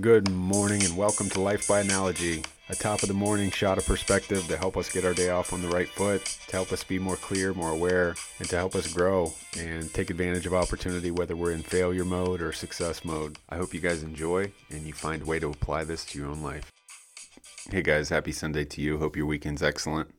Good 0.00 0.28
morning 0.28 0.82
and 0.82 0.96
welcome 0.96 1.28
to 1.30 1.40
Life 1.40 1.68
by 1.68 1.78
Analogy, 1.78 2.42
a 2.68 2.74
top 2.74 3.04
of 3.04 3.08
the 3.08 3.14
morning 3.14 3.52
shot 3.52 3.78
of 3.78 3.86
perspective 3.86 4.44
to 4.48 4.56
help 4.56 4.76
us 4.76 4.92
get 4.92 5.04
our 5.04 5.14
day 5.14 5.30
off 5.30 5.52
on 5.52 5.62
the 5.62 5.68
right 5.68 5.88
foot, 5.88 6.24
to 6.48 6.56
help 6.56 6.72
us 6.72 6.82
be 6.82 6.98
more 6.98 7.14
clear, 7.14 7.54
more 7.54 7.70
aware, 7.70 8.16
and 8.40 8.48
to 8.48 8.56
help 8.56 8.74
us 8.74 8.92
grow 8.92 9.32
and 9.56 9.94
take 9.94 10.10
advantage 10.10 10.46
of 10.46 10.52
opportunity 10.52 11.12
whether 11.12 11.36
we're 11.36 11.52
in 11.52 11.62
failure 11.62 12.04
mode 12.04 12.42
or 12.42 12.52
success 12.52 13.04
mode. 13.04 13.38
I 13.48 13.56
hope 13.56 13.72
you 13.72 13.78
guys 13.78 14.02
enjoy 14.02 14.50
and 14.68 14.82
you 14.82 14.92
find 14.92 15.22
a 15.22 15.26
way 15.26 15.38
to 15.38 15.50
apply 15.50 15.84
this 15.84 16.04
to 16.06 16.18
your 16.18 16.28
own 16.28 16.42
life. 16.42 16.72
Hey 17.70 17.82
guys, 17.82 18.08
happy 18.08 18.32
Sunday 18.32 18.64
to 18.64 18.80
you. 18.80 18.98
Hope 18.98 19.14
your 19.14 19.26
weekend's 19.26 19.62
excellent. 19.62 20.12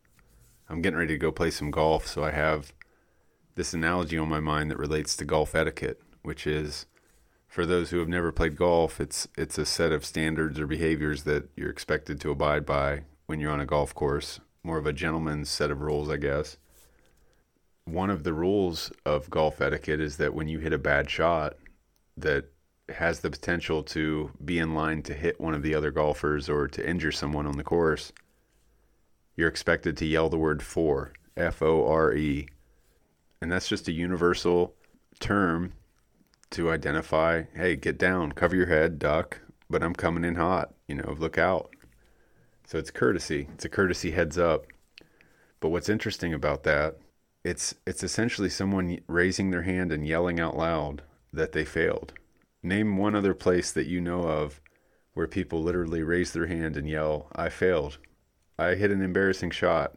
I'm 0.70 0.82
getting 0.82 1.00
ready 1.00 1.16
to 1.16 1.20
go 1.20 1.34
play 1.34 1.52
some 1.52 1.70
golf, 1.70 2.08
so 2.08 2.24
I 2.24 2.32
have 2.32 2.72
this 3.56 3.74
analogy 3.74 4.18
on 4.18 4.30
my 4.30 4.40
mind 4.40 4.72
that 4.72 4.80
relates 4.80 5.18
to 5.18 5.26
golf 5.26 5.54
etiquette, 5.54 6.02
which 6.22 6.48
is 6.48 6.86
for 7.48 7.66
those 7.66 7.90
who 7.90 8.00
have 8.00 8.10
never 8.10 8.32
played 8.32 8.56
golf, 8.56 9.00
it's 9.00 9.28
it's 9.38 9.58
a 9.58 9.66
set 9.66 9.92
of 9.92 10.06
standards 10.06 10.60
or 10.60 10.68
behaviors 10.68 11.24
that 11.24 11.50
you're 11.56 11.70
expected 11.70 12.20
to 12.22 12.32
abide 12.32 12.66
by 12.66 13.04
when 13.28 13.40
you're 13.40 13.52
on 13.52 13.62
a 13.62 13.66
golf 13.66 13.94
course. 13.94 14.40
More 14.64 14.78
of 14.78 14.86
a 14.86 14.94
gentleman's 14.94 15.50
set 15.50 15.72
of 15.72 15.82
rules, 15.82 16.10
I 16.10 16.18
guess. 16.18 16.58
One 17.86 18.10
of 18.10 18.24
the 18.24 18.34
rules 18.34 18.92
of 19.06 19.30
golf 19.30 19.62
etiquette 19.62 20.00
is 20.02 20.18
that 20.18 20.34
when 20.34 20.48
you 20.48 20.60
hit 20.60 20.74
a 20.74 20.78
bad 20.78 21.10
shot 21.10 21.56
that 22.18 22.46
has 22.90 23.20
the 23.20 23.30
potential 23.30 23.84
to 23.84 24.32
be 24.44 24.60
in 24.60 24.74
line 24.74 25.02
to 25.04 25.14
hit 25.14 25.40
one 25.40 25.54
of 25.54 25.64
the 25.64 25.76
other 25.76 25.92
golfers 25.92 26.50
or 26.50 26.68
to 26.68 26.88
injure 26.88 27.12
someone 27.12 27.46
on 27.46 27.58
the 27.58 27.64
course, 27.64 28.12
you're 29.36 29.50
expected 29.50 29.98
to 29.98 30.06
yell 30.06 30.30
the 30.30 30.38
word 30.38 30.64
fore, 30.64 31.14
F 31.38 31.62
O 31.62 31.88
R 31.88 32.14
E. 32.14 32.48
And 33.42 33.52
that's 33.52 33.68
just 33.68 33.88
a 33.88 33.92
universal 33.92 34.74
term 35.20 35.74
to 36.52 36.72
identify, 36.72 37.44
hey, 37.56 37.76
get 37.76 37.98
down, 37.98 38.32
cover 38.32 38.56
your 38.56 38.68
head, 38.68 39.00
duck, 39.00 39.42
but 39.70 39.84
I'm 39.84 39.94
coming 39.94 40.24
in 40.24 40.36
hot, 40.36 40.74
you 40.88 40.96
know, 40.96 41.16
look 41.18 41.38
out. 41.38 41.76
So 42.66 42.78
it's 42.78 42.92
courtesy. 42.92 43.48
It's 43.54 43.66
a 43.66 43.70
courtesy 43.70 44.12
heads 44.12 44.38
up. 44.38 44.66
But 45.60 45.70
what's 45.70 45.90
interesting 45.90 46.34
about 46.34 46.64
that, 46.64 46.98
it's 47.44 47.76
it's 47.86 48.04
essentially 48.04 48.50
someone 48.50 49.00
raising 49.08 49.52
their 49.52 49.62
hand 49.64 49.92
and 49.92 50.06
yelling 50.06 50.40
out 50.40 50.58
loud 50.58 51.04
that 51.32 51.52
they 51.52 51.66
failed. 51.66 52.14
Name 52.64 52.98
one 52.98 53.16
other 53.16 53.36
place 53.36 53.72
that 53.72 53.86
you 53.88 54.02
know 54.02 54.24
of 54.24 54.62
where 55.14 55.28
people 55.28 55.62
literally 55.62 56.02
raise 56.04 56.34
their 56.34 56.48
hand 56.48 56.76
and 56.76 56.90
yell, 56.90 57.28
"I 57.36 57.50
failed. 57.50 58.00
I 58.58 58.76
hit 58.76 58.92
an 58.92 59.02
embarrassing 59.02 59.52
shot." 59.52 59.96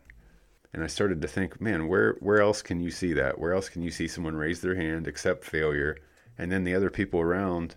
And 0.73 0.85
I 0.85 0.87
started 0.87 1.23
to 1.23 1.29
think, 1.29 1.61
man, 1.61 1.89
where 1.89 2.15
where 2.21 2.41
else 2.41 2.61
can 2.61 2.81
you 2.81 2.91
see 2.91 3.15
that? 3.15 3.39
Where 3.39 3.55
else 3.55 3.69
can 3.69 3.83
you 3.83 3.91
see 3.91 4.09
someone 4.09 4.37
raise 4.37 4.61
their 4.61 4.75
hand, 4.75 5.09
accept 5.09 5.45
failure, 5.45 5.97
and 6.39 6.51
then 6.53 6.65
the 6.65 6.75
other 6.75 6.91
people 6.91 7.21
around 7.21 7.75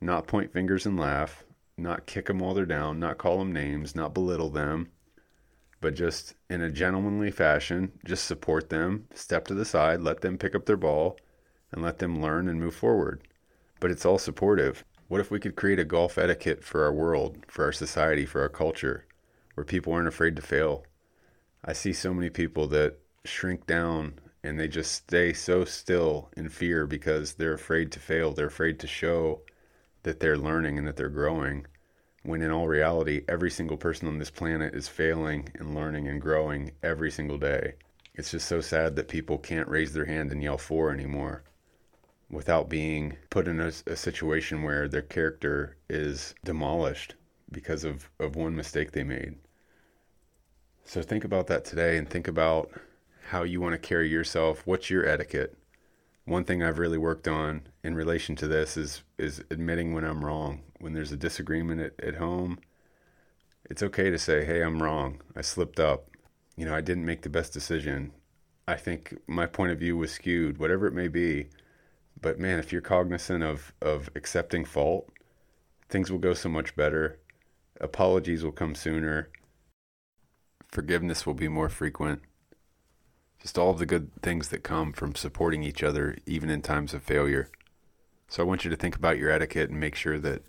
not 0.00 0.26
point 0.26 0.52
fingers 0.52 0.84
and 0.84 1.00
laugh, 1.00 1.44
not 1.76 2.06
kick 2.06 2.26
them 2.26 2.38
while 2.38 2.54
they're 2.54 2.66
down, 2.66 3.00
not 3.00 3.18
call 3.18 3.38
them 3.38 3.52
names, 3.52 3.96
not 3.96 4.14
belittle 4.14 4.50
them, 4.50 4.90
but 5.80 5.94
just 5.94 6.34
in 6.48 6.60
a 6.60 6.70
gentlemanly 6.70 7.30
fashion, 7.30 7.92
just 8.04 8.24
support 8.24 8.68
them, 8.68 9.06
step 9.14 9.46
to 9.46 9.54
the 9.54 9.64
side, 9.64 10.00
let 10.00 10.20
them 10.20 10.38
pick 10.38 10.54
up 10.54 10.66
their 10.66 10.76
ball, 10.76 11.18
and 11.72 11.82
let 11.82 11.98
them 11.98 12.22
learn 12.22 12.48
and 12.48 12.60
move 12.60 12.74
forward. 12.74 13.26
But 13.80 13.90
it's 13.90 14.04
all 14.04 14.18
supportive. 14.18 14.84
What 15.08 15.20
if 15.20 15.30
we 15.30 15.40
could 15.40 15.56
create 15.56 15.78
a 15.78 15.84
golf 15.84 16.16
etiquette 16.16 16.64
for 16.64 16.84
our 16.84 16.92
world, 16.92 17.44
for 17.48 17.64
our 17.64 17.72
society, 17.72 18.24
for 18.24 18.40
our 18.40 18.48
culture, 18.48 19.06
where 19.54 19.64
people 19.64 19.92
aren't 19.92 20.08
afraid 20.08 20.36
to 20.36 20.42
fail? 20.42 20.84
I 21.64 21.72
see 21.72 21.92
so 21.92 22.14
many 22.14 22.30
people 22.30 22.66
that 22.68 22.98
shrink 23.24 23.66
down 23.66 24.14
and 24.44 24.60
they 24.60 24.68
just 24.68 24.92
stay 24.92 25.32
so 25.32 25.64
still 25.64 26.30
in 26.36 26.50
fear 26.50 26.86
because 26.86 27.32
they're 27.32 27.54
afraid 27.54 27.90
to 27.90 27.98
fail. 27.98 28.30
They're 28.30 28.46
afraid 28.46 28.78
to 28.80 28.86
show 28.86 29.40
that 30.02 30.20
they're 30.20 30.36
learning 30.36 30.76
and 30.76 30.86
that 30.86 30.96
they're 30.96 31.08
growing. 31.08 31.66
When 32.24 32.42
in 32.42 32.50
all 32.50 32.68
reality, 32.68 33.24
every 33.26 33.50
single 33.50 33.78
person 33.78 34.06
on 34.06 34.18
this 34.18 34.30
planet 34.30 34.74
is 34.74 34.86
failing 34.86 35.48
and 35.54 35.74
learning 35.74 36.08
and 36.08 36.20
growing 36.20 36.72
every 36.82 37.10
single 37.10 37.38
day. 37.38 37.76
It's 38.14 38.32
just 38.32 38.46
so 38.46 38.60
sad 38.60 38.96
that 38.96 39.08
people 39.08 39.38
can't 39.38 39.68
raise 39.68 39.94
their 39.94 40.04
hand 40.04 40.30
and 40.30 40.42
yell 40.42 40.58
fore 40.58 40.92
anymore 40.92 41.42
without 42.30 42.68
being 42.68 43.16
put 43.30 43.48
in 43.48 43.60
a, 43.60 43.72
a 43.86 43.96
situation 43.96 44.62
where 44.62 44.88
their 44.88 45.02
character 45.02 45.76
is 45.88 46.34
demolished 46.44 47.14
because 47.50 47.82
of, 47.82 48.10
of 48.20 48.36
one 48.36 48.54
mistake 48.54 48.92
they 48.92 49.04
made. 49.04 49.36
So 50.84 51.00
think 51.00 51.24
about 51.24 51.46
that 51.46 51.64
today 51.64 51.96
and 51.96 52.08
think 52.08 52.28
about 52.28 52.70
how 53.28 53.42
you 53.42 53.60
want 53.60 53.72
to 53.72 53.78
carry 53.78 54.08
yourself. 54.08 54.66
What's 54.66 54.90
your 54.90 55.06
etiquette? 55.06 55.56
One 56.26 56.44
thing 56.44 56.62
I've 56.62 56.78
really 56.78 56.98
worked 56.98 57.28
on 57.28 57.62
in 57.82 57.94
relation 57.94 58.36
to 58.36 58.48
this 58.48 58.76
is 58.76 59.02
is 59.18 59.42
admitting 59.50 59.92
when 59.92 60.04
I'm 60.04 60.24
wrong. 60.24 60.62
When 60.78 60.92
there's 60.92 61.12
a 61.12 61.16
disagreement 61.16 61.80
at, 61.80 62.00
at 62.02 62.16
home, 62.16 62.58
it's 63.64 63.82
okay 63.82 64.10
to 64.10 64.18
say, 64.18 64.44
"Hey, 64.44 64.62
I'm 64.62 64.82
wrong. 64.82 65.20
I 65.36 65.42
slipped 65.42 65.80
up. 65.80 66.10
You 66.56 66.64
know, 66.66 66.74
I 66.74 66.80
didn't 66.80 67.06
make 67.06 67.22
the 67.22 67.28
best 67.28 67.52
decision. 67.52 68.12
I 68.68 68.76
think 68.76 69.18
my 69.26 69.46
point 69.46 69.72
of 69.72 69.78
view 69.78 69.96
was 69.96 70.12
skewed, 70.12 70.58
whatever 70.58 70.86
it 70.86 70.94
may 70.94 71.08
be." 71.08 71.48
But 72.20 72.38
man, 72.38 72.58
if 72.58 72.72
you're 72.72 72.82
cognizant 72.82 73.42
of 73.42 73.74
of 73.82 74.10
accepting 74.14 74.64
fault, 74.64 75.10
things 75.88 76.10
will 76.10 76.18
go 76.18 76.34
so 76.34 76.48
much 76.48 76.76
better. 76.76 77.18
Apologies 77.80 78.44
will 78.44 78.52
come 78.52 78.74
sooner. 78.74 79.30
Forgiveness 80.68 81.26
will 81.26 81.34
be 81.34 81.48
more 81.48 81.68
frequent 81.68 82.22
just 83.44 83.58
all 83.58 83.68
of 83.68 83.78
the 83.78 83.84
good 83.84 84.10
things 84.22 84.48
that 84.48 84.62
come 84.62 84.90
from 84.90 85.14
supporting 85.14 85.62
each 85.62 85.82
other, 85.82 86.16
even 86.24 86.48
in 86.48 86.62
times 86.62 86.94
of 86.94 87.02
failure. 87.02 87.50
So 88.26 88.42
I 88.42 88.46
want 88.46 88.64
you 88.64 88.70
to 88.70 88.76
think 88.76 88.96
about 88.96 89.18
your 89.18 89.30
etiquette 89.30 89.68
and 89.68 89.78
make 89.78 89.94
sure 89.94 90.18
that 90.18 90.42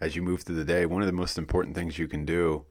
as 0.00 0.16
you 0.16 0.22
move 0.22 0.42
through 0.42 0.56
the 0.56 0.64
day, 0.64 0.84
one 0.84 1.00
of 1.00 1.06
the 1.06 1.12
most 1.12 1.38
important 1.38 1.76
things 1.76 1.96
you 1.96 2.08
can 2.08 2.24
do 2.24 2.64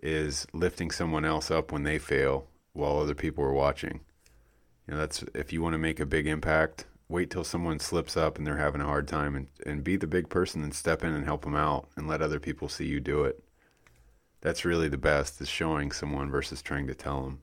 is 0.00 0.46
lifting 0.52 0.92
someone 0.92 1.24
else 1.24 1.50
up 1.50 1.72
when 1.72 1.82
they 1.82 1.98
fail 1.98 2.46
while 2.72 2.98
other 2.98 3.16
people 3.16 3.42
are 3.42 3.52
watching. 3.52 3.98
You 4.86 4.94
know, 4.94 5.00
that's 5.00 5.24
if 5.34 5.52
you 5.52 5.60
want 5.60 5.72
to 5.72 5.78
make 5.78 5.98
a 5.98 6.06
big 6.06 6.28
impact, 6.28 6.84
wait 7.08 7.30
till 7.30 7.42
someone 7.42 7.80
slips 7.80 8.16
up 8.16 8.38
and 8.38 8.46
they're 8.46 8.58
having 8.58 8.80
a 8.80 8.86
hard 8.86 9.08
time 9.08 9.34
and, 9.34 9.48
and 9.66 9.82
be 9.82 9.96
the 9.96 10.06
big 10.06 10.28
person 10.28 10.62
and 10.62 10.72
step 10.72 11.02
in 11.02 11.12
and 11.12 11.24
help 11.24 11.42
them 11.42 11.56
out 11.56 11.88
and 11.96 12.06
let 12.06 12.22
other 12.22 12.38
people 12.38 12.68
see 12.68 12.86
you 12.86 13.00
do 13.00 13.24
it. 13.24 13.42
That's 14.40 14.64
really 14.64 14.88
the 14.88 14.96
best 14.96 15.40
is 15.40 15.48
showing 15.48 15.90
someone 15.90 16.30
versus 16.30 16.62
trying 16.62 16.86
to 16.86 16.94
tell 16.94 17.24
them. 17.24 17.40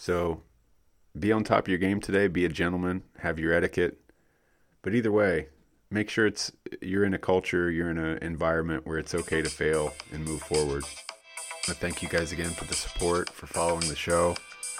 So 0.00 0.40
be 1.18 1.30
on 1.30 1.44
top 1.44 1.64
of 1.64 1.68
your 1.68 1.76
game 1.76 2.00
today. 2.00 2.26
Be 2.26 2.46
a 2.46 2.48
gentleman. 2.48 3.02
Have 3.18 3.38
your 3.38 3.52
etiquette. 3.52 4.00
But 4.80 4.94
either 4.94 5.12
way, 5.12 5.48
make 5.90 6.08
sure 6.08 6.26
it's 6.26 6.50
you're 6.80 7.04
in 7.04 7.12
a 7.12 7.18
culture, 7.18 7.70
you're 7.70 7.90
in 7.90 7.98
an 7.98 8.16
environment 8.22 8.86
where 8.86 8.96
it's 8.96 9.14
okay 9.14 9.42
to 9.42 9.50
fail 9.50 9.92
and 10.10 10.24
move 10.24 10.40
forward. 10.40 10.84
But 11.66 11.76
thank 11.76 12.02
you 12.02 12.08
guys 12.08 12.32
again 12.32 12.48
for 12.48 12.64
the 12.64 12.74
support, 12.74 13.28
for 13.28 13.46
following 13.46 13.86
the 13.90 13.94
show. 13.94 14.36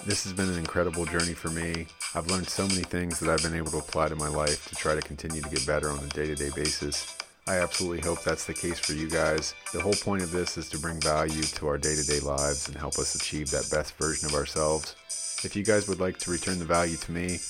This 0.07 0.25
has 0.25 0.33
been 0.33 0.49
an 0.49 0.59
incredible 0.59 1.05
journey 1.05 1.35
for 1.35 1.51
me. 1.51 1.87
I've 2.15 2.29
learned 2.29 2.49
so 2.49 2.67
many 2.67 2.85
things 2.85 3.21
that 3.21 3.29
I've 3.29 3.43
been 3.43 3.55
able 3.55 3.73
to 3.73 3.79
apply 3.79 4.09
to 4.09 4.17
my 4.17 4.29
life 4.29 4.71
to 4.71 4.75
try 4.75 4.95
to 4.95 5.03
continue 5.03 5.43
to 5.43 5.51
get 5.51 5.67
better 5.67 5.91
on 5.91 5.99
a 5.99 6.09
day 6.09 6.29
to 6.29 6.35
day 6.35 6.51
basis. 6.57 7.15
I 7.47 7.57
absolutely 7.57 8.01
hope 8.01 8.23
that's 8.23 8.45
the 8.45 8.55
case 8.55 8.79
for 8.79 8.93
you 8.93 9.09
guys. 9.09 9.55
The 9.73 9.81
whole 9.81 9.95
point 9.95 10.23
of 10.23 10.31
this 10.31 10.57
is 10.57 10.69
to 10.71 10.79
bring 10.79 11.01
value 11.01 11.43
to 11.43 11.67
our 11.67 11.79
day 11.79 11.97
to 11.97 12.07
day 12.07 12.21
lives 12.21 12.69
and 12.69 12.77
help 12.77 12.99
us 12.99 13.15
achieve 13.15 13.51
that 13.51 13.71
best 13.71 13.95
version 13.95 14.29
of 14.29 14.35
ourselves. 14.35 14.95
If 15.43 15.57
you 15.57 15.65
guys 15.65 15.89
would 15.89 16.01
like 16.01 16.19
to 16.19 16.31
return 16.31 16.59
the 16.59 16.65
value 16.65 16.97
to 16.99 17.13
me, 17.13 17.41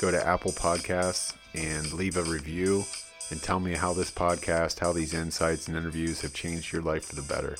go 0.00 0.10
to 0.10 0.26
Apple 0.26 0.52
Podcasts 0.52 1.34
and 1.54 1.92
leave 1.92 2.16
a 2.16 2.22
review 2.22 2.84
and 3.30 3.42
tell 3.42 3.60
me 3.60 3.74
how 3.74 3.92
this 3.92 4.10
podcast, 4.10 4.78
how 4.78 4.92
these 4.92 5.14
insights 5.14 5.68
and 5.68 5.76
interviews 5.76 6.20
have 6.20 6.32
changed 6.32 6.72
your 6.72 6.82
life 6.82 7.06
for 7.06 7.16
the 7.16 7.22
better. 7.22 7.56